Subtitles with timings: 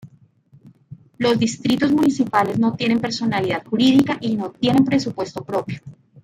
[1.19, 5.79] Los distritos municipales no tienen personalidad jurídica, y no tienen presupuesto propio.